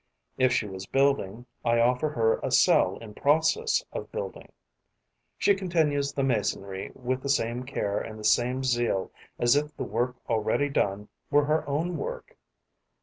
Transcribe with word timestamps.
If 0.35 0.51
she 0.51 0.65
was 0.67 0.87
building, 0.87 1.45
I 1.63 1.79
offer 1.79 2.09
her 2.09 2.39
a 2.41 2.49
cell 2.49 2.97
in 2.97 3.13
process 3.13 3.83
of 3.93 4.11
building. 4.11 4.51
She 5.37 5.53
continues 5.53 6.11
the 6.11 6.23
masonry 6.23 6.89
with 6.95 7.21
the 7.21 7.29
same 7.29 7.65
care 7.65 7.99
and 7.99 8.17
the 8.17 8.23
same 8.23 8.63
zeal 8.63 9.11
as 9.37 9.55
if 9.55 9.77
the 9.77 9.83
work 9.83 10.15
already 10.27 10.69
done 10.69 11.07
were 11.29 11.45
her 11.45 11.69
own 11.69 11.97
work. 11.97 12.35